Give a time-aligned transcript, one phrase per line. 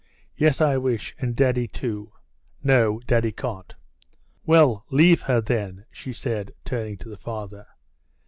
[0.35, 1.15] "Yes, I wish.
[1.19, 2.11] And daddy, too."
[2.63, 3.75] "No, daddy can't.
[4.47, 7.67] Well, leave her then," she said, turning to the father.